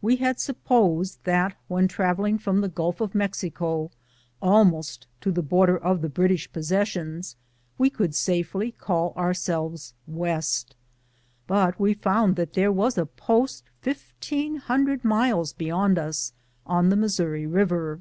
We 0.00 0.18
liad 0.18 0.40
supposed 0.40 1.22
that 1.22 1.56
when 1.68 1.86
travelling 1.86 2.36
from 2.36 2.60
the 2.62 2.68
Gulf 2.68 3.00
of 3.00 3.14
Mexico 3.14 3.92
almost 4.42 5.06
to 5.20 5.30
the 5.30 5.40
border 5.40 5.78
of 5.78 6.02
the 6.02 6.08
British 6.08 6.52
posses 6.52 6.88
sions, 6.88 7.36
we 7.78 7.88
could 7.88 8.12
safely 8.12 8.72
call 8.72 9.12
ourselves 9.16 9.94
"West;" 10.08 10.74
but 11.46 11.78
we 11.78 11.94
found 11.94 12.34
that 12.34 12.54
tliere 12.54 12.74
was 12.74 12.98
a 12.98 13.06
post 13.06 13.70
fifteen 13.80 14.56
hundred 14.56 15.04
miles 15.04 15.52
beyond 15.52 15.96
us, 15.96 16.32
on 16.66 16.88
the 16.88 16.96
Missouri 16.96 17.44
Eiver. 17.46 18.00